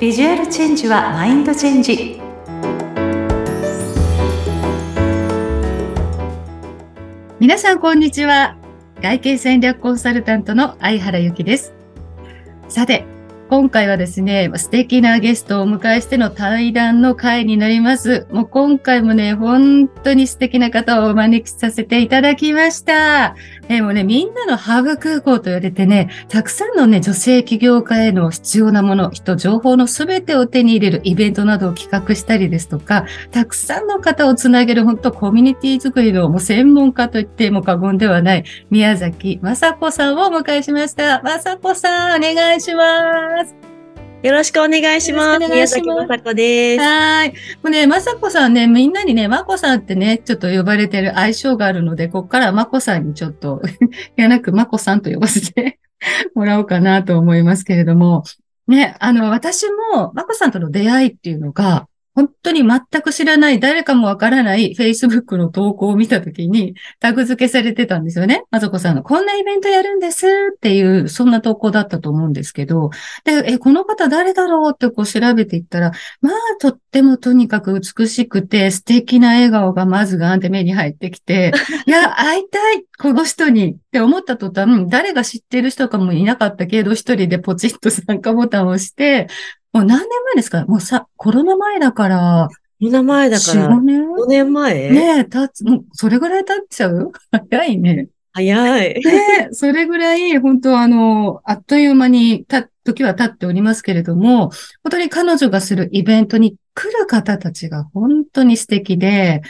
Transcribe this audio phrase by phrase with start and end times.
[0.00, 2.18] ビジュアルチェンジはマインドチェンジ。
[7.38, 8.56] 皆さんこんにちは。
[9.02, 11.74] 外形戦略コンサルタントの相原由紀です。
[12.70, 13.04] さて
[13.50, 18.28] 今回はですね、素敵なゲストをお迎えしての対談の会になります。
[18.30, 23.34] もう今回もね、本当に素敵な方をお招きさせていただきました。
[23.66, 41.20] でもうね、みんなのハーブ空港と言われてね、たくさんのね、女性起業家への必要なもの、人、情報のすべてを手に入れるイベントなどを企画したりですとか、たくさんの方をつなげる本当コミュニティ作りのもう専門家と言っても過言ではない宮崎雅子さんをお迎えしました。
[41.24, 43.39] 雅子さん、お願いします。
[44.22, 45.48] よろしくお願いします。
[45.48, 46.82] 宮崎まさこです。
[46.82, 47.30] はい。
[47.30, 53.62] もうね、まさこさんね、みんなにね、まこさんってね、ちょっと呼ばれてる相性があるので、こっからまこさんにちょっと
[54.16, 55.78] い やなくまこさんと呼ばせて
[56.34, 58.24] もらおうかなと思いますけれども、
[58.68, 68.42] ね、あの、私もまこさんとの出会いっていうのが、本当に全く知らない、誰かもわからない Facebook の投稿を見たときにタグ付けされてたんですよね。
[68.50, 72.90] まさこさんの、こんなイベントやるんですっていう、そんな投稿だったと思うんですけど、
[73.24, 81.52] で、え、この方誰だろうってこう調べていったら、まあ、とってもとにかく美しくて素敵な笑顔がまずガーンって目に入ってきて、
[81.86, 89.28] いや、会いたいこの人にって思った途端、誰が知ってる人かもいなかったけど、一人でポチッと参加ボタンを押して、
[89.72, 90.64] もう何年前ですか？
[90.66, 92.48] もうさ、コロナ前だから。
[92.80, 93.68] コロナ前だから。
[93.70, 94.90] 4年 ?5 年前？
[94.90, 97.12] ねえ、経つ、もう、それぐらい経っちゃう？
[97.50, 98.08] 早いね。
[98.32, 98.94] 早い。
[99.04, 104.48] ねそれぐらい、本当あの、あっという間にた、時は経っておりますけれども、
[104.82, 109.42] 本当に彼女がするイベントに来る方たちが本当に素敵で、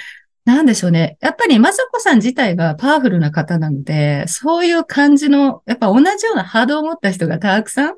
[0.44, 1.16] なんでしょうね。
[1.20, 7.94] やっぱり、まさこさん自体がパワフルな方なので、そういう感じの、やっぱ同じような波動を持った人がたくさん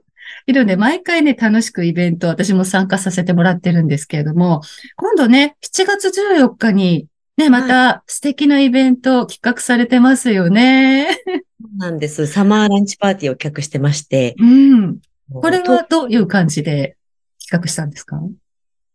[0.46, 4.62] いるんで、毎回ね、楽しくイベント、私も参加させてもらってるんですけれども、
[4.96, 7.06] 今度ね、7月14日に、
[7.38, 11.16] ね、また素敵なイベント企画されてますよね。
[11.26, 12.26] そうなんです。
[12.26, 14.34] サマーランチパーティーを企画してまして。
[14.38, 14.98] うん。
[15.32, 16.96] これはどういう感じで
[17.40, 18.20] 企画したんですか？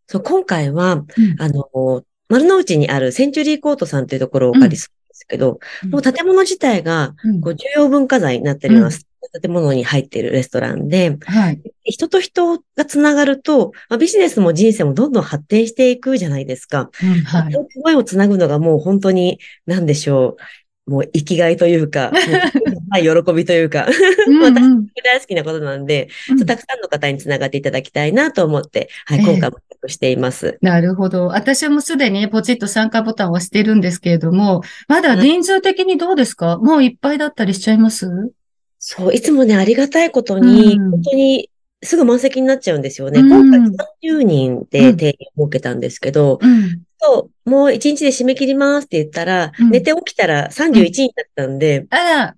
[0.05, 1.05] そう、今回は、うん、
[1.39, 9.07] あの、丸の内にあるセンチュリーコートさんというところをお借りするんですけど、うん、もう建物自体が、こう重要文化財になっております。
[9.41, 16.89] 建物に入っているレストランで、はい、人と人がつながると、まあ、ビジネスも人生もどんどん発展していくじゃないですか。
[17.03, 20.41] うんはい、声をつなぐのがもう本当に、なんでしょう。
[20.89, 22.13] もう生きがいというか、
[22.89, 23.87] はい、喜びというか、
[24.41, 29.57] 私大好きなことなんで、うん、たくさんの方につながっていただきたいなと思って、はい、今回も
[29.87, 30.57] しています。
[30.61, 31.27] なるほど。
[31.27, 38.31] 私もすでにポチッと参加ボタンを押してるんですけれども、まだ人数的にどうですか、もういっぱいだったりしちゃいます？
[38.89, 41.49] そう、いつもね、ありがたいことに、うん、本当に
[41.83, 43.19] すぐ満席になっちゃうんですよね。
[43.19, 43.59] うん、今回
[43.99, 52.35] 30人で定員を設けたんですけど、うん、そう、もう1日で締め切りますって言ったら、寝て起きたら31人だったんで、あら。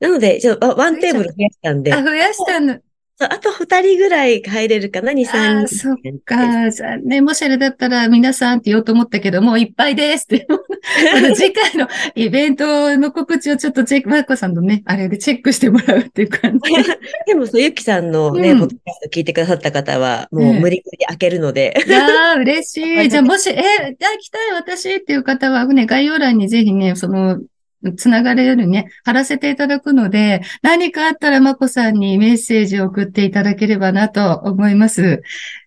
[0.00, 1.94] なので、ちょっとワンテーブル増やしたんで。
[1.94, 2.78] あ、増やしたの。
[3.20, 5.76] あと二人ぐらい入れるかな ?2、3人。
[5.76, 6.70] そっか。
[6.70, 7.24] 残念。
[7.24, 10.46] もしあれだったら皆さんって言おうと思ったけど、もういっぱいですって。
[11.34, 16.72] 次回のイベントの告知をちょっとチェック、マーコさんのね、あれでチェックしてもらうっていう感じ。
[17.26, 21.74] でも、そう、ゆきさんのね、うん、ポッドキャスト聞いてくださった方は、もう無理くり開けるので。
[21.86, 23.08] いやー、嬉しい。
[23.10, 27.38] じゃあ、もし、え、じゃあ来たい私っていう方は、ね、概要欄にぜひね、その、
[27.96, 35.22] つながれるようにね、貼らせていただくので、何かあったらまこさんにメッセージを送っていただければなと思います。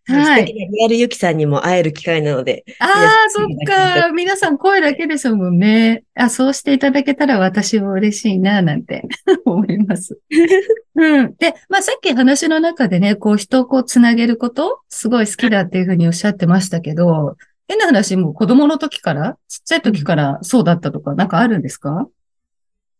[0.07, 0.45] はい。
[0.45, 2.65] リアルゆきさんにも会える機会なので。
[2.79, 4.11] ああ、そっか。
[4.11, 6.03] 皆さん声だけですもんね。
[6.15, 9.03] あ、そうしていただけたら私も嬉しいな、なんて
[9.45, 10.19] 思います。
[10.95, 11.35] うん。
[11.35, 22.07] で、まあさっき話の中でね、こう人をこうつなげること、すごい好きだっていうふうにおっしゃってましたけど、変な話、も子供の時から、ちっちゃい時からそうだったとか、なんかあるんですか？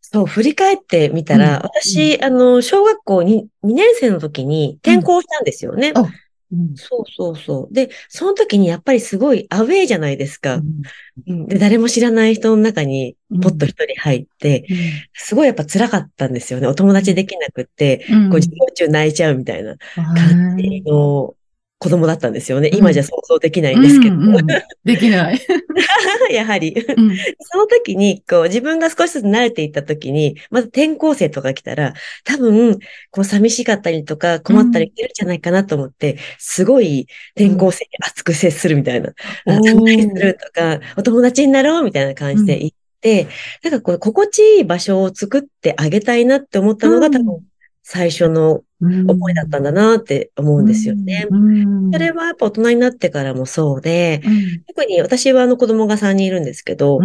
[0.02, 5.94] そう、振り返ってみたら、うん、私、あの、小学校に2年生の時に転校したんですよね。
[6.54, 7.74] うん、そうそうそう。
[7.74, 10.60] で、その時にやっぱりすごいアウェイじゃないですか。
[11.28, 14.68] うん、で誰も知らない人の中にポッと一人入って、
[15.14, 16.68] すごいやっぱ辛かったんですよね。
[16.68, 21.36] お友達できなくって、こう授業中泣いちゃうみたいな感じの
[21.81, 22.69] 子供だったんですよね。
[22.72, 24.16] 今じゃ想像できないんですけど。
[24.16, 24.45] うんうんうん、
[24.83, 25.39] できない。
[26.31, 32.78] やはり、うん、その時に、こう、自分が少しずつ慣れていった時に、まず転校生とか来たら、多分、
[33.10, 39.13] こう、寂しかったりとか困ったりしてるんじゃないかなと思って、すごい転校生に熱く接するみたいな。
[39.48, 43.28] うん、するとか、お友達になろうみたいな感じで言って、
[43.63, 47.50] なんかこう、心地いい場所を作ってあげたいなって思ったのが、多分、
[47.83, 51.28] 最初の思いだったんだなって思うんですよね。
[51.92, 54.22] それはやっぱ大人になってからもそうで、
[54.68, 57.00] 特に私はあの子供が3人いるんですけど、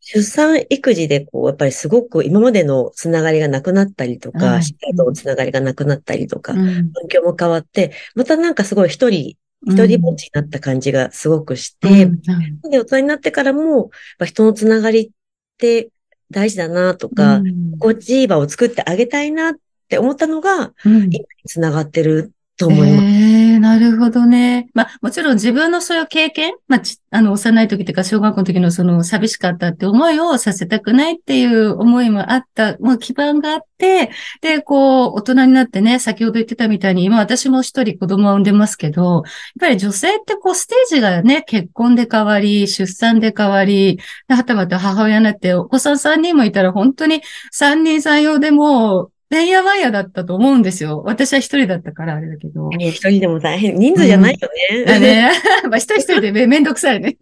[0.00, 12.70] 出産育児でこう、やっぱりすごく今までのつながりがなくなったりとか、しっかりとつながりがなくなったりとか、環境も変わって、またなんかすごい一人一人ぼっちになった感じがすごくして、うん。
[12.70, 13.90] で、大人になってからも、
[14.24, 15.10] 人のつながりっ
[15.58, 15.88] て
[16.30, 17.40] 大事だなとか、
[17.78, 19.54] 心地いい場を作ってあげたいなっ
[19.88, 23.04] て思ったのが、今につながってると思います。
[23.04, 24.68] えー、なるほどね。
[24.74, 34.10] まあ、もちろん自分のそういう経験、まあ、あの、幼い時とか小学校の時のその寂しかったって思いをさせたくないっていう思いもあった、もう基盤があって、
[34.40, 39.22] で、こう、大人になってね、先ほど言ってたみたいに、今私も一人子供を産んでますけど、やっ
[39.58, 43.98] ぱり女性ってこう、ステージがね、結婚で変わり、出産で変わり、
[44.28, 47.20] はたまた母親になって、お子さん3人もいたら本当に
[47.52, 51.02] 3人3用でもてんやわんやだったと思うんですよ。
[51.04, 52.70] 私は一人だったからあれだけど。
[52.78, 53.76] 一人でも大変。
[53.76, 54.78] 人数じゃないよね。
[54.80, 55.32] うん、だね。
[55.68, 57.16] まあ一人一人でめんどくさいね。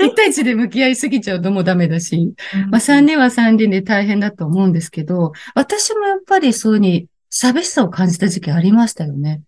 [0.00, 2.34] 一対一で向き合いすぎちゃうともダメだし。
[2.70, 9.40] まあ三人は三人で大変だと思うんですけど、私もやっぱりそういうに寂しさを感じた時期ありましたよね。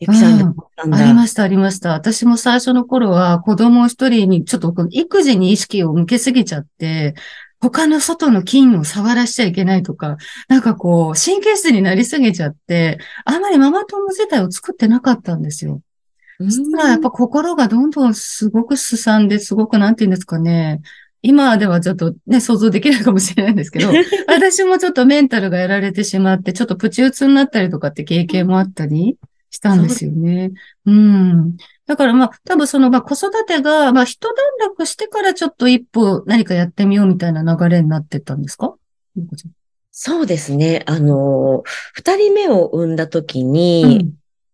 [0.00, 1.92] ゆきさん、うん、ありました、ありました。
[1.92, 7.14] 私も最初の頃は子供一人にちょっと育児に意識を向けすぎちゃって、
[7.60, 10.16] 他の外の菌を触らしちゃいけないとか、
[10.48, 15.82] なんかこう、神経質になりすぎちゃって、あまりママ友自体を作ってなかったんですよ。
[16.40, 20.80] そしたらやっぱ心がどんどんすごくすさんで、すごくなんて言うんですかね。
[21.20, 23.90] 今ではちょっとね、想像できないかもしれないんですけど、
[24.28, 29.16] 私もちょっとメンタルがやられてしまって、ちょっとプチ打つになったりとかって経験もあったり
[29.50, 30.52] したんですよね。
[30.86, 30.90] う。
[30.92, 31.56] ん。
[31.86, 38.74] だからまあ、多分その、まあ子育てが、まあ一段落してからちょっと一歩何かやってみようみたいな流れになってったんですか？
[39.90, 40.84] そうですね。
[40.86, 44.12] あの、二人目を産んだ時に、うん、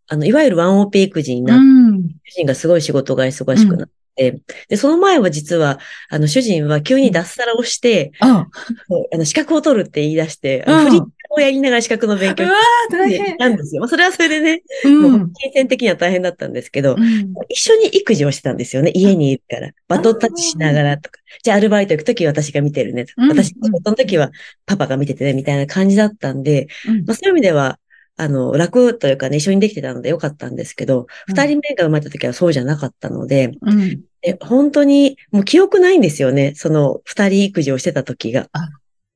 [0.08, 8.46] あの、いわゆるワンオペ育児になって、うん、主人がすごい仕事が忙しくなって、で、その前は実は、あの、主人は急に脱サラをして、あ。
[9.12, 11.02] の資格を取るって言い出して、フリ
[11.34, 13.80] をやりながら資格の勉強したんですよ。
[13.80, 18.90] まあ、それはそれでね、うん、もう金銭的には大変だったんですけど、うん、一緒に育児をしてたんですよね。
[18.94, 19.72] 家にいるから。
[19.88, 21.20] バトンタッチしながらとか。
[21.42, 23.28] じゃあアルバイト行くとき私が見てるねとか。
[23.28, 24.30] 私、仕事のときは
[24.66, 26.68] パパが見ててね、みたいな感じだったんで、
[27.06, 27.78] まあ、そういう意味では、
[28.16, 34.04] あの、楽というかね、一緒にできてたのでよかったんですけど、二、人目が生まれた時はそうじゃなかったので、うん、
[34.40, 36.54] 本当にもう記憶ないんですよね。
[36.54, 38.48] その二人育児をしてた時が。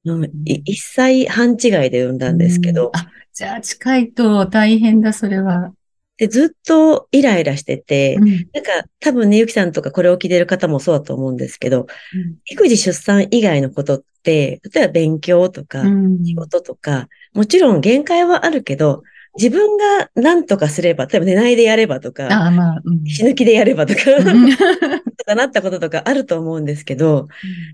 [0.04, 2.90] うん、一歳半違いで産んだんですけど。
[2.94, 5.72] あ、じゃあ近いと大変だ、それは。
[6.18, 11.82] で、ずっとイライラしてて、うん、なんか多分ね、ゆきさんとかこれを聞いてる方もそうだと思うんですけど、う
[12.18, 15.84] ん、育児出産以外のことって、例えば勉強とか、
[16.24, 19.04] 仕事とか、もちろん限界はあるけど、
[19.38, 24.00] 自分が何とかすれば、例えば寝ないでやればとか、あまあうん、死ぬ気でやればとか、
[25.16, 27.28] とかなったこととかあると思うんですけど、うん、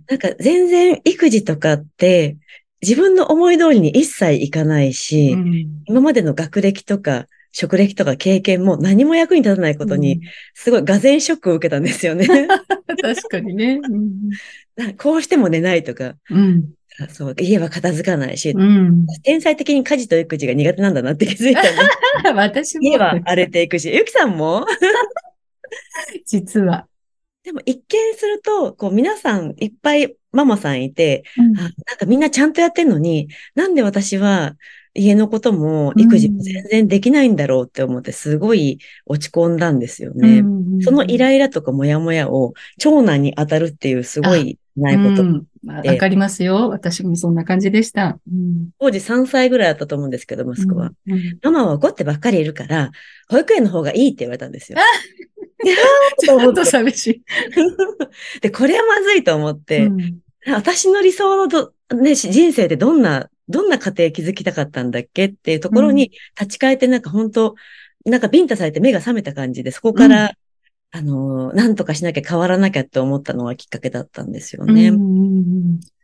[0.08, 2.36] なんか全然育児とかって
[2.82, 10.20] 自分の思い通りに一切いかないし、うん、今までの学歴とか職歴とか経験も何も役に立たないことに、
[10.54, 12.26] すごい画然ショックを受けたんですよね。
[13.00, 13.80] 確かにね。
[14.98, 16.70] こうしても寝ないとか、うん、
[17.08, 21.68] そう、家は片付かないし、うん、天才的に家事と育児が苦手なんだなって気づいた、ね。
[22.34, 22.84] 私も。
[22.84, 24.64] 家は荒れていくし、ゆきさんも？
[26.24, 26.86] 実は。
[27.42, 34.54] でも一見すると、こう皆さんいっぱいママさんいて、うん、なんかみんなちゃんとやってんのに、なんで私は
[34.94, 40.38] 家のことも育児も全然できないんだろうって思ってすごい落ち込んだんですよね。
[40.38, 45.44] うん、そのイライラとかモヤモヤを長男に当たるっていうすごいないこと。
[45.66, 46.68] わ、うん、かりますよ。
[46.70, 48.18] 私もそんな感じでした。
[48.30, 50.92] うん、当時3歳ぐらいだったと思うんですけど、息子は。
[51.06, 52.90] うんうん、ママは怒ってばっかりいるから、
[53.28, 54.78] 保育園の方がいいって言われたんですよ。
[56.20, 57.22] ちょっと寂しい。
[58.40, 59.90] で、これはまずいと思って、
[60.46, 67.54] 私の理想のど、ね、人生でどんな、どんな家庭築きたかったんだっけっていうところに立ち返ってなんか本当、
[68.04, 70.32] なんかビンタされて目が覚めた感じで、そこから
[70.96, 74.92] あの、なんとかしなきゃ変わらなきゃって思ったのはきっかけだったんですよね。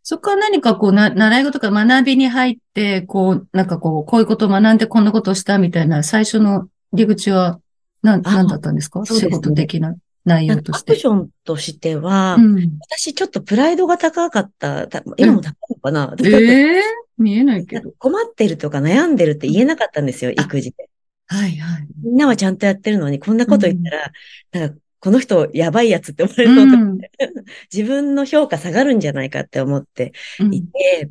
[0.02, 7.60] そこから何かこうな、習い事とか学びに入って、こう、なんかこう、こういうことを学んでこんなことをしたみたいな最初の入り口は
[8.02, 9.94] 何、何だったんですか、ね、仕事的な
[10.24, 10.92] 内容として。
[10.92, 16.82] アクションとしては、うん、私ちょっとプライドが高かった、今も高いのかな、うん、ええー、
[17.16, 17.92] 見えないけど。
[17.98, 20.90] 困ってるとか悩んでるって言えなかったんですよ、育児で。
[21.30, 21.86] はいはい。
[22.02, 24.12] みんなはちゃんとやってるのに、こんなこと言ったら、
[24.52, 26.98] うん、なんか、この人やばいやつって思われそうと、うん、
[27.72, 30.12] 自分の評価下がるんじゃないかって思って
[30.50, 31.10] いて、うん、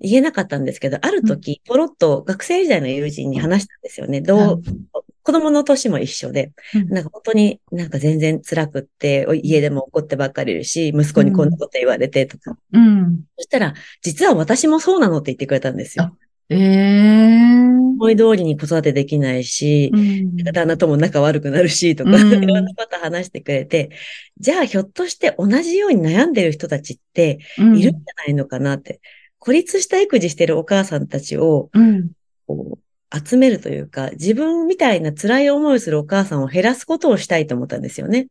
[0.00, 4.20] 言えなかったんですけど、ある時、ポロッと学生時代の友人に話したんですよね。
[4.20, 4.62] どう、
[5.22, 6.52] 子供の年も一緒で、
[6.90, 12.58] なんか本当になんか全然辛くって、家でも怒ってばっかりいるし、息子にこんなこと言われてとか。
[12.72, 13.24] うん。
[13.38, 16.14] そしたら、実は私もそうなのって言ってくれたんですよ。
[16.50, 17.74] ええー。
[17.94, 23.90] 思い通りに子育てできないし、うん、旦那とも仲悪くなるし、とか、うん、いろんなこと話してくれて、
[24.38, 29.00] じゃあひょっとして同じように悩んでる人たちっているんじゃないのかなって。
[29.38, 31.70] 孤立した育児してるお母さんたちを、
[32.46, 38.28] こう集めるというか、自分みたいな辛い思いをするお母さんを減らすことをしたいと思ったんですよね。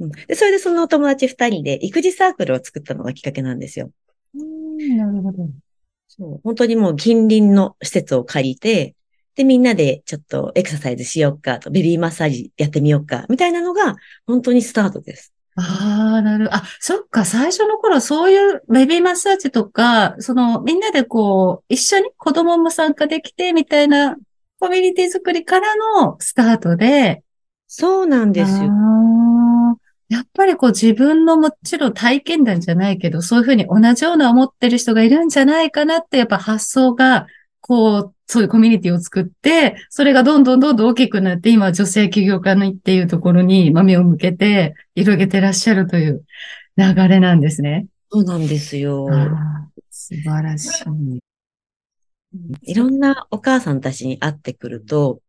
[0.00, 3.90] うん、でそれでそのお友達二人で育児サークルを作ったのがきっかけなんですよ。
[4.34, 5.48] うん、なるほど。
[6.18, 8.94] 本当にもう近隣の施設を借りて、
[9.36, 13.96] で、みんなでちょっとエクササイズしようかと、ベビーマッサージやってみようか、みたいなのが、
[14.26, 15.32] 本当にスタートです。
[15.54, 16.54] ああ、なる。
[16.54, 24.16] あ、そっか、最初の頃そういうベビーマッサージとか、その、みんなでこう、一緒に子供も参加できて、みたいな
[24.60, 27.22] コミュニティ作りからのスタートで。
[27.66, 28.70] そうなんですよ。
[30.08, 37.26] やっぱりこう自分のもちろん体験談じゃないけど、そういうふうに同じような思ってる人がいるんじゃないかなって、やっぱ発想が、
[37.60, 46.24] こう、そういうコミュニティを作って、それがどんどんどんどん大きくなって、今女性起業家のっていうところに目を向けて、広げてらっしゃるという
[46.76, 47.86] 流れなんですね。
[48.10, 49.08] そうなんですよ。
[49.90, 51.20] 素晴らしい。
[52.62, 55.20] いろんなお母さんたちに会ってくると、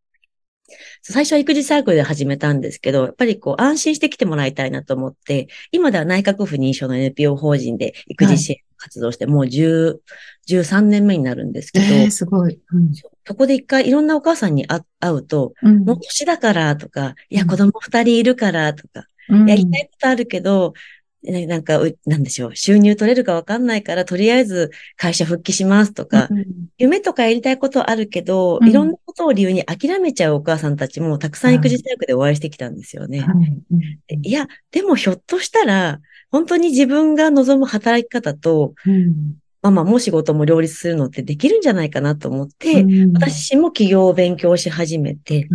[1.01, 9.97] 最初は育児サークルで始めたんですけど、やっぱりこう安心して来てもらいたいなと思って、今では内閣府認証の NPO 法人で育児支援活動して、もう10、
[10.47, 12.91] 13年目になるんですけど、えー、すごい、うん、
[13.25, 20.73] そこで一回いろんなお母さんに会うと、うん、もう年だからとか、いや子供二人いるからとか、うん、やりたいことあるけど、
[21.21, 26.45] なんか、なんでしょう、収入取れるかわかんないから、とりあえず会社復帰しますとか、うん、
[26.77, 33.25] 夢とかやりたいことあるけど、うん、いろんなことを理由に諦めちゃうお母さんたちもたくさん育児大学でお会いしてきたんですよね。
[34.21, 34.31] い。
[34.31, 35.99] や、でもひょっとしたら、
[36.31, 38.73] 本当に自分が望む働き方と、
[39.61, 45.49] ママも仕事も両立するのってできるんじゃないかなと思って、私も起業を勉強し始めて、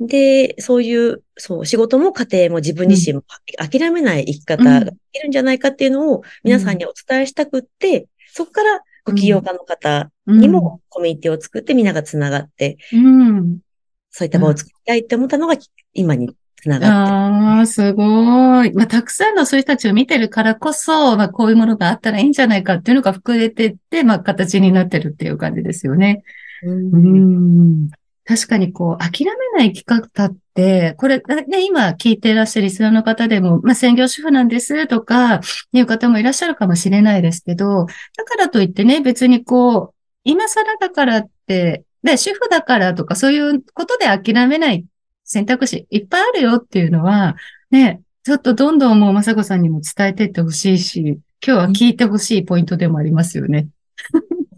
[0.00, 3.24] で、そういう、そう、仕事も家庭も自分自身も
[3.58, 13.58] 諦めない生き方ができるんじゃないかっていうのを皆さんにお伝えしたくって、そこからご起業家の方にもコミュニティを作ってみんなが繋がって、うん、
[14.10, 15.54] そういった場を作りたいって思ったのが
[15.94, 16.86] 今に繋がって。
[16.86, 18.72] ああ、すごい。
[18.74, 26.24] まあ、たくさんのそういう人たちを見てるからこそ、まあ、こういうものがあったらいいんじゃないかっていうのが膨れてって、まあ、形になってるっていう感じですよね。
[26.64, 27.90] うん、うん
[28.26, 35.40] 確かにこう、諦めない生き方って、これ、ね、今聞いていらっしゃるリスナーの方でも、まあ、専業主婦なんですとか、
[35.72, 44.84] いう方もいらっしゃるかもしれないですけど、だからといってね、別にこう、今更だからって、で、主婦だからとか、そういうことで諦めない
[45.24, 47.36] 選択肢いっぱいあるよっていうのは、
[47.70, 53.68] ね、ちょっとどんどんもうまさこさんにも伝えていってほしいし、今日は聞いてほしいポイントでもありますよね。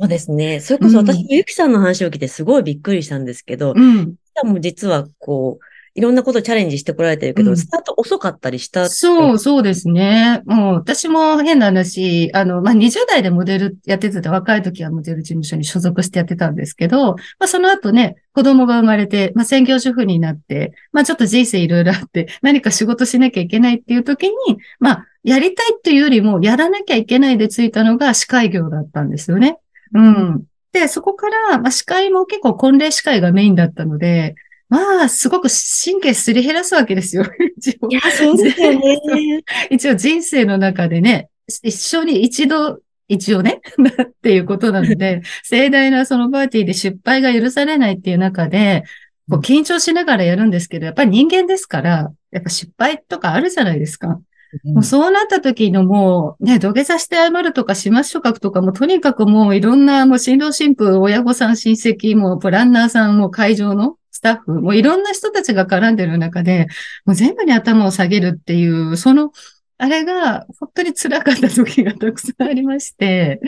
[0.00, 0.60] そうですね。
[0.60, 3.98] それこそ私もゆきさんの話を聞いてすごいびっくりしたんですけど、うん。
[3.98, 5.64] ゆきさんも実はこう、
[5.98, 10.42] いろんなことチャレンジしてこられてるけど、うん、スタート遅かったりしたそう、そうですね。
[10.46, 24.34] もう私も変な話、あの、まあ、20代でモデルやってて若い時はモデル事務所に所属してやってたんですけど、まあ、その後ね、子供が生まれて、まあ、専業主婦になって、まあ、ちょっと人生いろいろあって、何か仕事しなきゃいけないっていう時に、
[24.78, 29.58] まあ、やりたいっていうよりも、やらなきゃいけないでついたのが司会業だったんですよね。
[29.92, 30.44] うん。
[30.72, 34.34] で、そこから、まあ、司会も結構婚礼司会がメインだったので、
[34.68, 37.24] まあ、すごく神経すり減らすわけですよ。
[37.88, 39.00] いや、そうですよね。
[39.70, 41.30] 一応人生の中でね、
[41.62, 43.60] 一緒に一度、一応ね、
[44.02, 48.84] っていうことなので、盛大なそのパーティーで失敗が許されないっていう中で、
[49.30, 54.20] こう緊張しながらやるんですけど、やっぱり人間ですから、やっぱ失敗とかあるじゃないですか。
[54.64, 66.66] もうそうなった時のもう、ね、土下座して謝るとか、始末書書くとか、もとにかくもういろんな、もう新郎新婦、親御さん、親戚、もうプランナーさん、も会場のスタッフ、もういろんな人たちが絡んでる中で、
[67.04, 69.32] もう全部に頭を下げるっていう、その、
[69.78, 73.40] あれが本当に辛かった時がたくさんありまして、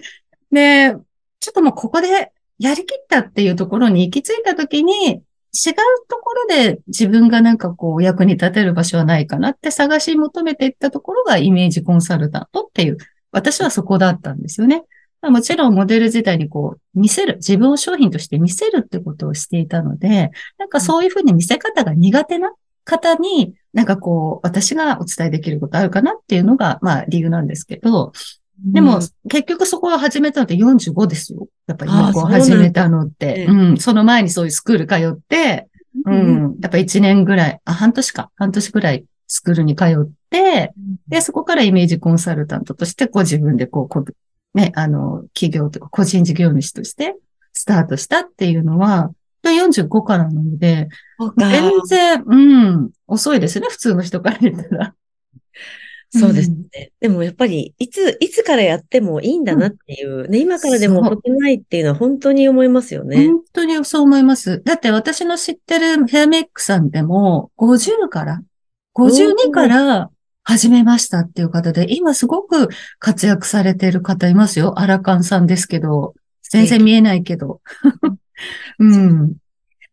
[0.53, 0.95] で、
[1.41, 5.75] ちょっともうここでやりきったっていうところに行き着いた時に、違う
[6.09, 12.99] ところで自分がなんかこう役に立てる場所はないかなって探し求めていったところがイメージコンサルタントっていう、
[13.33, 14.85] 私はそこだったんですよね。
[15.23, 22.53] もちろんモデル自体にこう見せる、自分を商品として見せるってことをしていたので、なんかそういうふうに見せ方が苦手な
[22.85, 28.13] 方に、なんかこう、私がお伝えできることあるかなっていうのが、まあ理由なんですけど、
[28.65, 31.49] でも、結局そこは始めたのって45ですよ。
[31.67, 33.47] やっぱり旅行始めたのって。
[33.47, 35.69] うん、その前にそういうスクール通って、
[36.05, 40.73] うん、やっぱ1年ぐらい、あ、半年か、半年ぐらいスクールに通って、
[41.09, 44.05] で、そこからイメージコンサルタントとして、こう自分でこう、こう
[44.55, 47.17] ね、あの、企業とか個人事業主として
[47.53, 49.11] スタートしたっていうのは、
[49.43, 50.89] 45からなので、
[51.39, 54.95] 全然、うん、遅いですね、普通の人から言ったら。
[56.13, 56.57] そうですね。
[57.01, 63.29] うん、でもやっぱり、いつ、いつからやってもいいんだなっていう、ね、今からでも遅くないっていうのは本当に思いますよね。
[63.29, 64.61] 本当にそう思います。
[64.65, 68.43] だって私の知ってるヘアメイクさんでも、50から、
[68.97, 70.11] 52から
[70.43, 74.81] 始めましたっていう方で、今すごく活躍されてる方いますよ。
[74.81, 77.61] アラカンさんですけど、全然見えないけど。
[78.81, 79.37] うん。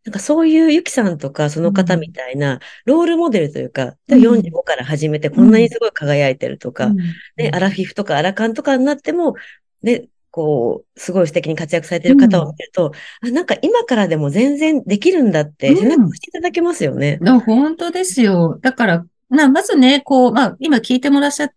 [0.08, 6.98] なんかそういうゆきさんとかその方みたいなロールモデルというか、うん、45から始めてこんなにすごい輝いてるとか、うん、
[7.36, 9.36] ね、アラフィフとかアラカンとかになっても、
[9.82, 17.20] ね、こう、すごい素敵に活躍されてる方を見ると、うん、あなんか今からでも全然できるんだって背中をしていただけますよね。
[17.20, 18.58] うん、本当ですよ。
[18.62, 21.50] だから、なまずね、こう、まあ、今聞いてもらっしゃっ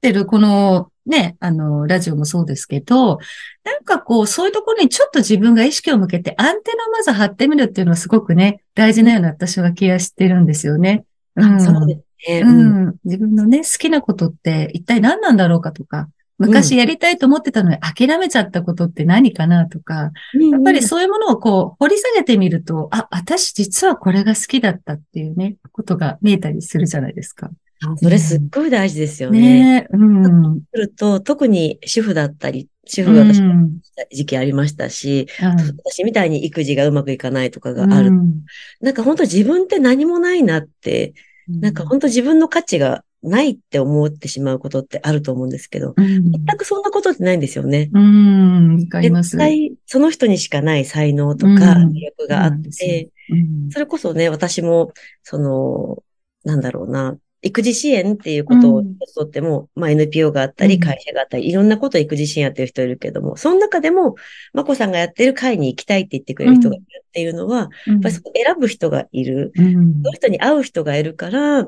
[0.00, 3.18] てるこのね、あの、ラジオもそうですけど、
[3.64, 11.04] なんかこう、そういうところにちょっと自分が意識を向けてアンテナをまず張ってみるっていうのはすごくね、大事なような私は気がしてるんですよね。
[11.36, 11.94] うん、そうで
[12.26, 12.96] すね、うん。
[13.04, 16.08] 自分のね、好きなことって一体何なんだろうかとか、
[16.40, 20.10] 昔やりたいと思ってたのに諦めちゃったことって何かなとか、
[20.50, 27.50] やっぱりそういうものをこう掘り下げてみると、あ、私実はこれが好きだったっていうね、ことが見えたりするじゃないですか。
[27.96, 29.40] それすっごい大事ですよね。
[29.40, 30.60] ねうん。
[30.72, 33.70] すると、特に主婦だったり、主婦が私も
[34.12, 35.48] 時期ありましたし、うん、
[35.84, 38.08] 私みたいに育児がうまくいかないとかがある。
[38.08, 38.42] うん、
[38.80, 41.14] なんか本当自分って何もないなって、
[41.48, 47.90] うん、なんか本当自分の価値がないって思ってしまうことってあると思うんですけど、うん、全くそんなことってないんですよね。
[47.92, 49.36] うん、わかります。
[49.36, 56.02] 絶対その人にしかない才能とか魅力があって、うん、それこそね、私も、その、
[56.44, 58.82] なんだろうな、育児支援っていうことを
[59.16, 64.14] とっても、うん、まあ NPO があったり、会社があったり、いろんなこと育児支援やってる人いるけども、その中でも、
[64.52, 68.22] まこさんがやってる会に行きたいって言ってくれる人がいるっていうのは、やっぱり選
[68.58, 71.66] ぶ人がいる、その人に会う人がいるから、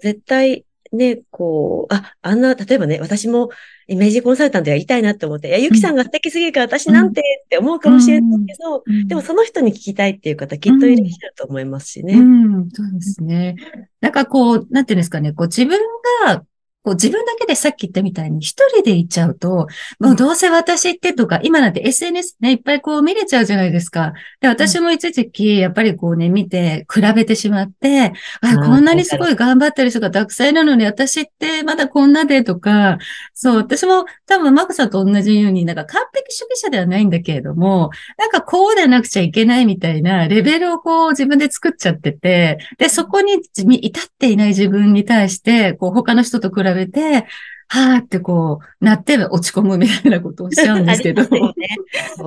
[0.00, 3.50] 絶対ね、こう、あ、あんな、例えばね、私も
[3.86, 12.14] イメージコンサルタントやりたいなって思って、いや、ゆきさんが素敵すぎるから私なんてって思うかもしれないけど、でもその人に聞きたいっていう方きっといらっしゃると思いますしね。
[12.14, 13.56] うん、そうですね。
[14.00, 15.78] なんかこう、なんていうんですかね、こう自分
[16.26, 16.44] が
[16.84, 19.66] こう自分だけでさっき言ったみたいに一人で行っちゃうと、
[19.98, 24.12] もうどうせ私ってとか、今なんて SNS ね、いっぱいこう見れちゃうじゃないですか。
[24.40, 32.98] で、私も一時期、やっぱりこうね、見て、比べてしまって、あ、こんなにすごい頑張ってる人がたくさんいるのに、私ってまだこんなでとか、
[33.32, 47.26] そう、私も多分マクさんと同じように、なんか完璧主義者ではないんだけれども、なんかこうでなくちゃいけないみたいなレベルをこう自分で作っちゃってて、で、そこに至っていない自分に対して、こう他の人と比べべて、
[47.68, 51.22] はーってこう、なって落ち込むみたいなことをしちゃうんですけど。
[51.28, 51.52] ね、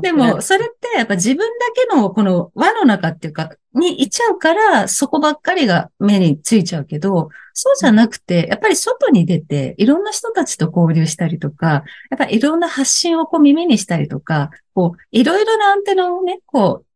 [0.02, 16.88] でも、それってやっぱ自分だけのこの輪の中っていうか、にいちゃうから、そこばっかりが目についちゃうけど、そうじゃなくて、やっぱり外に出て、いろんな人たちと交流したりとか、やっぱりいろんな発信をこう耳にしたりとか、こう、いろいろなアンテナをね、こう、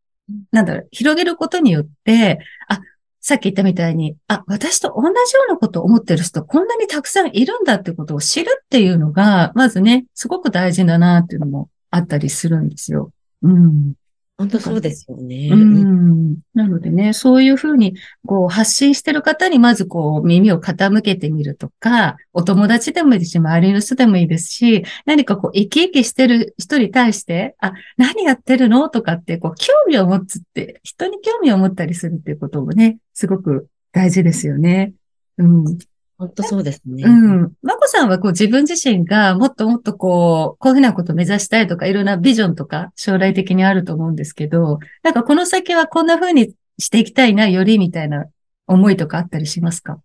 [0.51, 2.81] なんだろう、広げることによって、あ、
[3.21, 5.13] さっき言ったみたいに、あ、私と同じよ
[5.47, 13.11] うなことを思ってる人、こんなにたくさんいるんだってことを知るっていうのが、まずね、すごく大事だなっていうのもあったりするんですよ。
[13.43, 13.93] うん。
[14.41, 15.49] 本当そうですよね。
[15.51, 16.37] うん。
[16.55, 17.93] なのでね、そういうふうに、
[18.25, 34.93] こう、発信してる方にまずこう、耳を傾けてみるとか、お友達でもいいですし、周りの人でもいいですし、何かこう、生き生きしてる人に対して、あ、何やってるのとかって、こう、興味を持つって、人に興味を持ったりするっていうこともね、すごく大事ですよね。
[35.37, 35.77] うん。
[36.21, 37.03] 本当そうですね。
[37.03, 37.53] うん。
[37.63, 48.27] まこさんはこう自分自身がもっともっとこう、こういうふうなことを目指したいとか、いろんなビジョンとか将来的にあると思うんですけど、なんかこの先はこんなふうにしていきたいな、よりみたいな
[48.67, 49.99] 思いとかあったりしますか？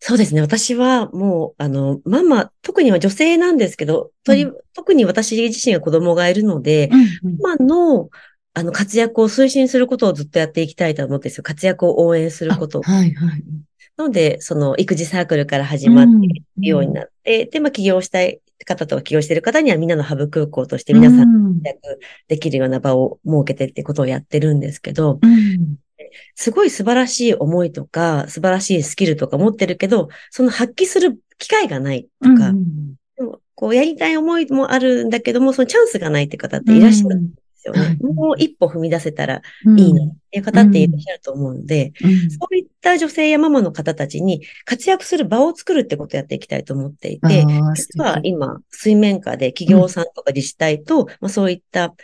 [0.00, 0.40] そうですね。
[0.40, 6.90] 私はもう、あの、ママ、特には女性なんですけど、うん、特に私自身が子供がいるので、
[7.22, 8.08] うんうん、ママの、
[8.54, 11.42] あの、活躍を推進することをずっとやっていきたいと思うんですよ。
[11.42, 12.80] 活躍を応援すること。
[12.82, 13.44] はいはい。
[13.96, 21.62] なので、その育児サークルから始まっていくようになって、うん、で、まあ起業したい方とか起業している方にはみんなのハブ空港として皆さん
[22.28, 25.76] できるような場を設けてってことをやってるんですけど、うん、
[26.34, 37.16] すごい素晴らしい思いとか、素晴らしいスキルとか持ってるけど、その発揮する機会がないとか、うん、でもこう、やりたい思いもあるんだけども、そのチャンスがないって方っていらっしゃる。
[37.16, 37.40] んで
[37.72, 37.98] すよね。
[38.00, 39.42] うん、もう一歩踏み出せたら
[39.76, 51.94] いいなっていう方っていらっしゃると思うので、うん、そういった女性やママの方たちに活躍する場を作るってことをやっていきたいと思っていて、実は今、水面下で企業さんとか自治体と、まあ、そういった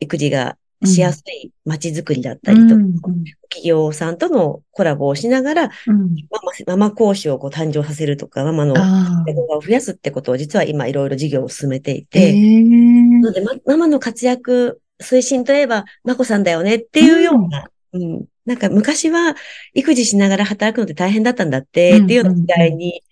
[0.00, 2.94] 育児がしやすい街づくりだったりとか、うん、
[3.48, 8.80] 企業さんとのコラボをしながら、うん、ママママ講師をこう誕生させるとか、ママの動
[9.48, 19.36] 画を増やすってことを実は今いろいろ事業を進めていて、なので、ま、ママの活躍推進といえば、まこさんだよねっていうような、うん、うん、なんか昔は
[19.74, 23.02] 育児しながら働くのって大変だったんだって、っていうような時代に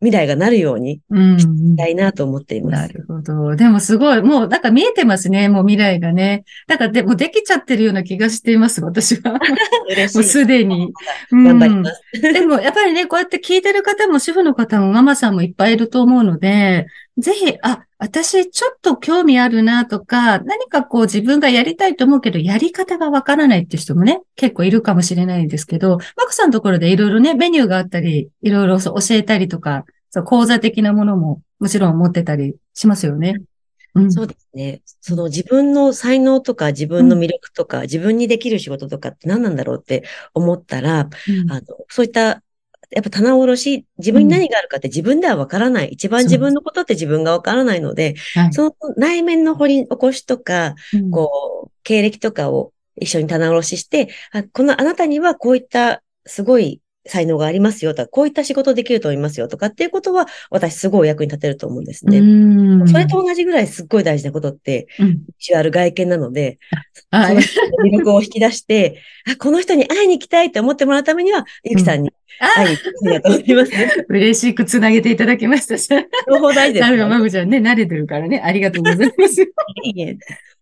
[0.00, 1.00] 未来がなるように
[1.38, 2.72] したいなと思っています。
[2.82, 3.56] なるほど。
[3.56, 6.44] でもすごい、もうなんか見えてますね、もう未来がね。
[6.68, 9.38] なんかでもできちゃってるような気がしています、私は。
[9.88, 10.16] 嬉しい。
[10.18, 10.92] もうすでに。
[11.32, 16.86] 頑張ります、でもやっぱりね、こうやって聞いてる方も主婦の方もママさんもいっぱいいると思うので、
[17.18, 33.40] ぜひ、あ、私ちょっと興味あるなとか、何かこう自分がやりたいと思うけど、やり方がわからないって人もね、結構いるかもしれないんですけど、マクさんのところでいろいろね、メニューがあったり、いろいろ教えたりとか、そう、講座的なものももちろん持ってたりしますよね。
[33.94, 34.82] うん、そうですね。
[35.00, 42.42] その自分の才能とか自分の魅力とか、うん、自分にできる仕事とかって何なんだろうって思ったら、うん、あの、そういった
[42.90, 45.86] やっぱ棚卸し、自分に何があるかって自分ではわからない。
[45.86, 62.18] うん、一番自分のことって自分がわからないので、はい、その内面の掘り起こしとか、うん、こう、経歴とかを一緒に棚卸ししてあ、このあなたにはこういったすごい才能がありますよとか、こういった仕事できると思いますよとかっていうことは、私すごい役に立てると思うんですね。
[62.86, 66.58] それと同じぐらいすっごい大事なことって、うん、ビジュアル外見なので、
[67.12, 73.92] その人の魅力を引き出して、あ、この人に会いに行きたいって思ってもらうためには、ゆきさんに会いに行きたいなと思いますね。
[74.08, 75.88] 嬉しくつなげていただきましたし。
[76.28, 76.96] 両方大事です、ね。
[76.96, 79.42] なちゃんね、慣れてるからね、ありがとうございます。
[79.42, 79.46] い
[79.94, 80.02] い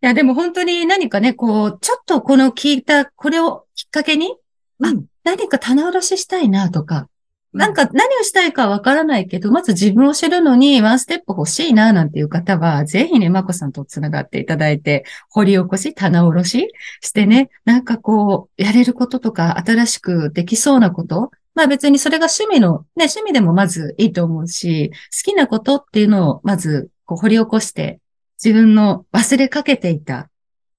[0.04, 4.34] いや、でも本当に何かね、こう、ちょっとこの聞いた、これをきっかけに、
[4.82, 4.92] あ、
[5.24, 7.08] 何か棚卸ししたいなとか、
[7.54, 28.00] なんか何をしたいかわからないけど、まず自分を知るのにワンステップ欲しいななんていう方は、ぜひね、まこさんと繋がっていただいて、掘り起こし、棚卸ししてね、なんかこう、やれることとか、新しくできそうなこと、まあ別にそれが趣味の、ね、趣味でもまずいいと思うし、好きなことっていうのをまずこう掘り起こして、
[28.42, 30.28] 自分の忘れかけていた、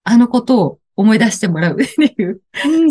[0.04, 2.42] あのことを思い出してもらう っていう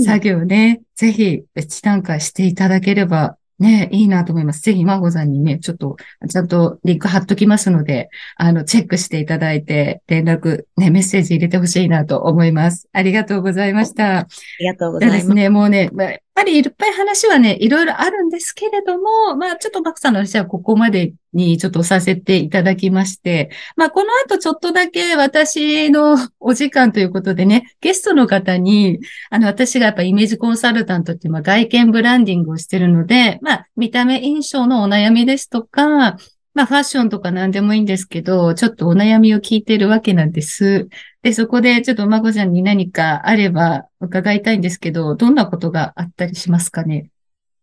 [0.02, 4.62] 作業ね、ぜひ別段階していただければね、いいなと思います。
[4.62, 5.96] ぜひ、マゴさんにね、ちょっと、
[6.28, 12.88] ちゃんとリンク貼っときますので、あの、チェックしていただいて、連絡、ね、メッセージ入れてほしいなと思います。
[12.92, 14.18] ありがとうございました。
[14.18, 14.26] あ
[14.58, 15.20] りがとうございます。
[15.20, 15.90] ですね、もうね、
[16.34, 28.98] ぱりいっぱい話はね、いろいろあるんですけれども、まあちょっとバクさんの話はここまでにちょっとさせていただきまして、まあこの後ちょっとだけ私のお時間ということでね、ゲストの方に、
[29.30, 36.16] あの私がやっぱイメージコンサルタントっていう、まあ外見ブランディングをしてるので、まあ見た目印象のお悩みですとか、
[36.54, 40.88] まあファッションとか何でもいいんですけど、ちょっとお悩みを聞いてるわけなんです。
[41.22, 47.10] で、そこでちょっとまこちゃんに何かあれば伺いたいんですけど、どんなことがあったりしますかね？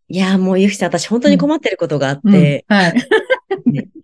[0.10, 2.94] いや、もうゆきさん、私本当に困ってることがあって、うんうん、はい。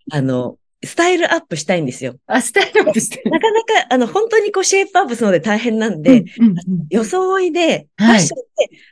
[0.09, 2.15] あの、スタイルアップしたいんですよ。
[2.27, 8.46] あ、スタイルアップしてなかなか、あの、本当にこう、シェイプアップするので大変なんで、うんうんうん、装いで、ファッションで、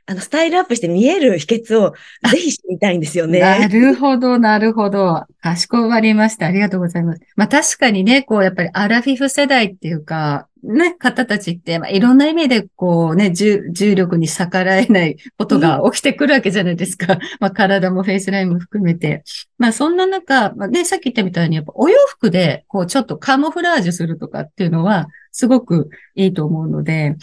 [0.05, 1.93] あの、スタイルアップして見える秘訣を
[2.31, 3.39] ぜひ知りたいんですよね。
[3.39, 5.25] なるほど、なるほど。
[5.41, 6.47] かしこまりました。
[6.47, 7.21] ありがとうございます。
[7.35, 17.19] まあ確かにね、こう、やっぱりアラフィフ世代っていうか、ね、方たちって、まあ、いろんな意味で、こうね、重力に逆らえないことが起きてくるわけじゃないですか。
[17.39, 19.23] まあ、体もフェイスラインも含めて。
[19.59, 27.15] まあ、そんな中、まあ、ね、さっき言ったみたいに、やっぱお洋服で、こう、ちょっとカモフラージュするとかっていうのは、すごくいいと思うので、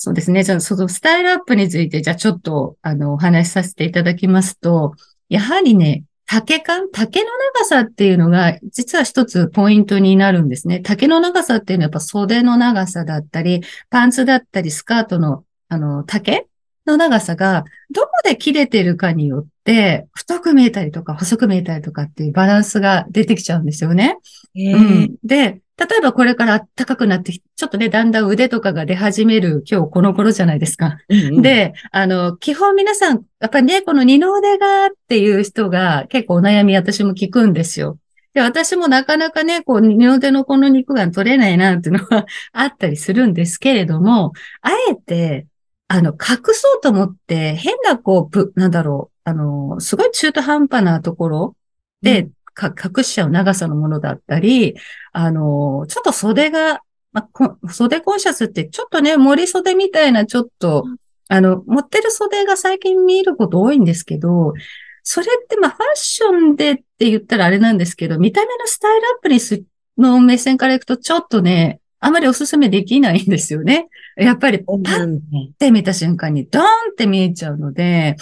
[0.00, 0.44] そうですね。
[0.44, 4.94] じゃあ、そのスタイルアップについて、じゃあちょっと、あの、お話しさせていただきますと、
[5.28, 10.78] やはりね、竹感竹の長さっていうのが、実は一つポイントになるんですね。
[10.80, 16.46] 竹の長さっていうのはやっぱ袖の長さだったり、パンツだったり、スカートの、あの、竹
[16.86, 24.18] の長さが、どこで切れてるかによって、太く見えたりとか、細く見えたりとかっていうバランスが出てきちゃうんですよね。
[24.54, 30.98] うん、で、例えばこれから暖かくなって、ちょっとね、だんだん腕とかが出始める今日この頃じゃないですか。
[31.08, 37.96] うんうん、で、あの、基本皆さん、やっぱりね、この二の腕がっていう人が結構お悩み私も聞くんですよ。
[38.34, 45.46] で、私もなかなかね、こう、二の腕のこの肉が取れないなっていうのは あったりするんですけれども、あえて、
[45.86, 51.56] あの、隠そうと思って、変なこう、なんだろう、あの、すごい中途半端なところ
[52.02, 52.28] で、
[52.66, 54.74] 隠しちゃう長さのものだったり、
[55.12, 56.80] あの、ちょっと袖が、
[57.12, 60.84] まあ、袖コンシャスってちょっとね、森袖みたいなちょっと、
[61.28, 64.54] あの、持ってる袖が最近見ること多いんですけど、
[65.02, 69.62] それってまあファッションでって言ったらあれなんですけど、見た目のスタイルアップにす、
[69.96, 73.88] の目線からいくとちょっとね、あまりおすすめできないんですよね。
[74.16, 75.20] やっぱりパッ
[75.58, 78.16] て見た瞬間にドーンって見えちゃうので、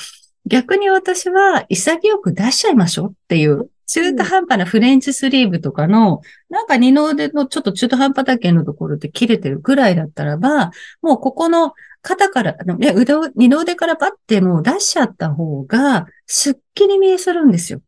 [0.46, 6.20] 逆に私は潔く出しちゃいましょうっていう中途半端なフレンチスリーブとかの、
[6.50, 10.70] なんか二の腕のちょっと中途半端だけのところで切れてるぐらいだったらば、
[11.02, 11.72] もうここの
[12.02, 12.56] 肩から、
[12.94, 17.80] 腕を、二の腕からパッてもう出しちゃった方が、すっきり見えするんですよ。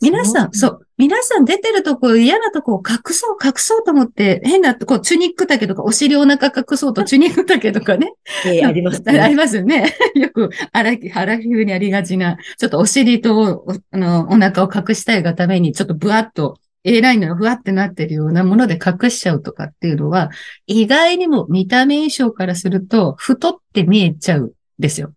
[0.00, 8.12] 皆さん、そう、皆さん出てるとこ、嫌なとこを隠そう、隠そうと思って、変なとこ、チュニック丈とか、お尻お腹隠そうと、チュニック丈とかね。
[8.44, 9.20] えー、ありますね。
[9.20, 9.96] ありますよね。
[10.16, 20.30] よく、あら、腹皮膚にありがちな、ちょっとお尻とお、あの、お腹を隠したいがために、ちょっとブワッと A ラインがふわってなってるようなもので隠しちゃうとかっていうのは、
[20.66, 25.12] 意外にも見た目印象からすると、太って見えちゃうんですよ。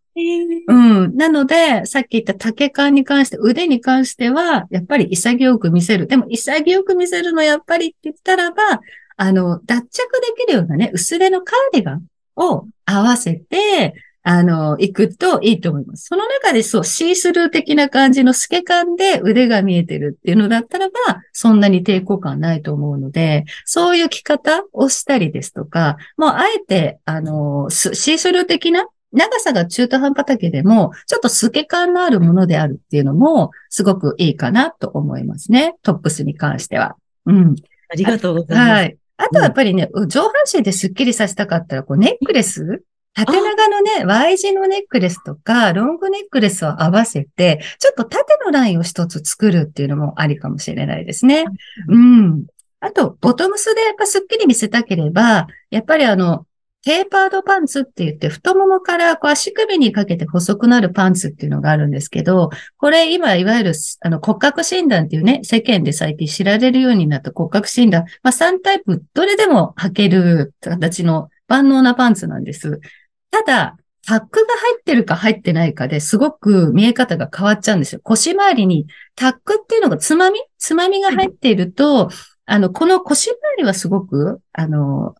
[0.68, 1.16] うん。
[1.16, 6.08] なので、さっき言った竹感に関して、腕に関しては、やっぱり潔く見せる。
[6.08, 8.82] でも、潔く見せるのやっぱりって言ったらば、
[9.18, 9.88] あの、脱着
[10.22, 12.04] できるようなね、薄手のカーディガン
[12.36, 16.06] を合わせて、あの、行くといいと思います。
[16.06, 35.76] その中でそう、シースルー的な感じの透け感で腕が見えてるっていうのだったらば、そんなに抵抗感ないと思うので、そういう着方をしたりですとか、もうあえて、あの、シースルー的な長さが中途半端丈でも、ちょっと透け感のあるものであるっていうのも、すごくいいかなと思いますね。
[35.84, 36.96] トップスに関しては。
[37.26, 37.56] うん。
[37.90, 38.70] ありがとうございます。
[38.72, 38.98] はい。
[39.18, 42.84] あとはやっぱりね、うん、上半身でスッキリさせたかったら、こうネックレス？
[43.14, 51.44] 縦長のね、Y 字のネックレスとか、ロングネックレスを合わせて、ちょっと縦のラインを一つ作るっていうのもありかもしれないですね。
[51.90, 52.46] うん。
[52.80, 56.46] あと、ボトムスでやっぱスッキリ見せたければ、やっぱりあの、
[56.84, 72.80] テーパードパンツって言って、太ももからこう足首にかけて細くなるパンツっていうのがあるんですけど、これ今いわゆるあの骨格診断っていうね、世間で最近知られるようになった骨格診断、まあ3タイプ、どれでも履ける形の万能なパンツなんです。
[73.30, 78.02] ただ、タックが入ってるか入ってないかですごく見え方が変わっちゃうんですよ。
[78.04, 80.42] 腰回りにタックっていうのがつまみ？
[80.58, 82.10] つまみが入っていると、
[82.48, 85.14] あの、この腰回りはすごく、あの、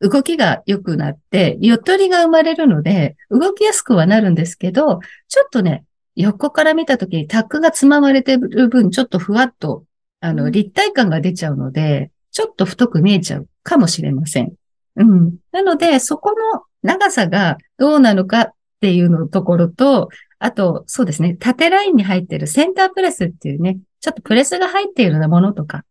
[0.00, 5.84] 動きが良くなって、ゆとりが生まれるので、動きやすくはなるんですけど、ちょっとね、
[6.14, 9.84] 横から見たときにタックがつままれてる分、ちょっとふわっと、
[10.20, 14.52] あの、立体感が出ちゃうので、ちょっと太く見えちゃうかもしれません。
[14.96, 15.36] うん。
[15.52, 20.08] なので、そこの長さがどうなのかっていうのところと、
[20.38, 25.84] あと、そうですね、縦ラインに入っているセンタープレスっていうね、ちょっとプレスが入っているようなものとか、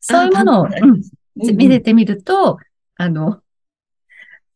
[0.00, 2.58] そういうものを、うん、見れてみると、
[2.96, 3.40] あの、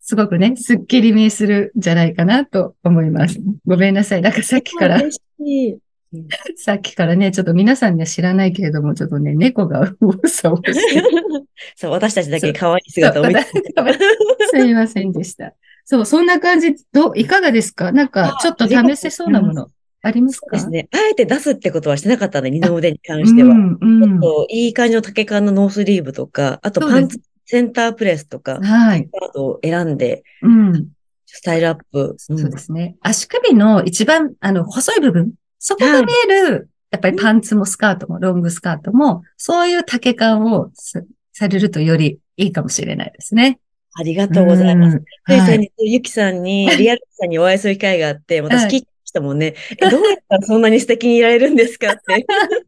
[0.01, 3.39] すごくね、すっきり見えするんじゃないかなと思います。
[3.67, 4.23] ごめんなさい。
[4.23, 5.01] なんかさっきから、
[6.57, 11.03] さっきからね、ちょっと皆さんには知らないけれども、ちょっとね、猫が右往左往して
[11.77, 13.43] そう、私たちだけ可愛い姿を見て。
[14.51, 15.53] すいませんでした。
[15.85, 17.93] そう、そんな感じ、どう、いかがですか？
[17.93, 19.69] なんか、ちょっと試せそうなもの。
[20.01, 20.57] ありますか？
[20.57, 20.89] ですね。
[20.93, 23.51] あえて出すってことはしてなかったんで、二の腕に関しては。
[23.51, 27.21] うんうん、ちょっといい感じの丈感のノースリーブとか、あとパンツ
[27.51, 29.09] センタープレスとか、はい。
[29.09, 30.89] カードを選んで、うん。
[31.25, 32.97] スタイルアップ、そうですね。
[33.01, 40.71] 足首の一番、あの、細い部分、そこが見える、はい、やっぱりパンツもスカートも、ロングスカートも、そういう丈感を
[41.33, 43.61] されるとよりいいかもしれないですね。
[43.95, 45.03] ありがとうございます。
[45.25, 49.55] はい、先日、ゆきさんに、 リアルさんにお会いする機会があって、私聞いてましたもんね。
[49.81, 52.27] はい、どうやったらそんなに素敵にいられるんですかって。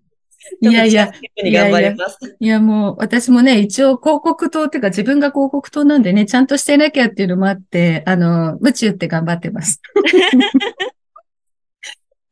[0.60, 1.92] いやいや、いやいや、
[2.40, 9.80] いやもう私もね、一応広告塔っていうか自分が広告塔なんでね、ちゃんとしてなきゃっていうのもあって、あの、宇宙って頑張ってます。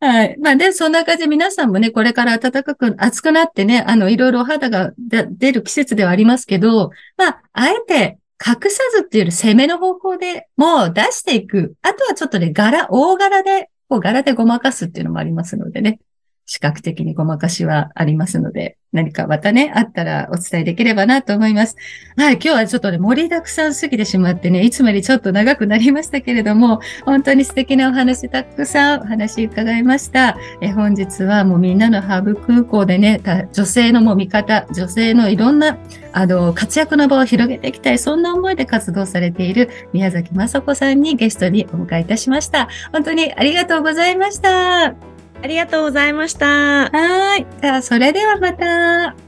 [0.01, 0.37] はい。
[0.39, 11.75] まあで、そんな感じで皆さんもね、これから暖かく、暑くなってね、あの、いろいろお肌が出る季節ではありますけど、まあ、あえて隠さずっていうより攻めの方向でもう出していく。
[11.83, 15.99] あとはちょっとね、柄、大柄で、こう柄でごまかすっていうのもありますのでね。
[16.49, 21.77] 視覚的にごまかしはありますので、何かまたね、あったらお伝えできればなと思います。
[22.17, 30.39] はい、今日はちょっとね、盛りだくさんすぎてしまってね、いつもよりちょっと長くなりましたけれども、本当に素敵なお話たくさんお話伺いました。
[30.63, 33.21] え本日はもうみんなのハーブ空港でね、
[33.53, 35.77] 女性のもう味方、女性のいろんな、
[36.15, 42.69] あの、活躍の場を広げていきたい、そんな思いで活動されている宮崎雅子さんにゲストにお迎えいたしました。
[42.91, 45.18] 本当にありがとうございました。
[45.43, 46.91] ありがとうございました。
[46.91, 47.47] はい。
[47.61, 49.28] じゃあ、それではまた。